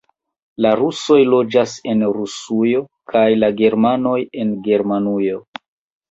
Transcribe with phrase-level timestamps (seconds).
[0.65, 2.81] La rusoj loĝas en Rusujo
[3.13, 5.37] kaj la germanoj en Germanujo.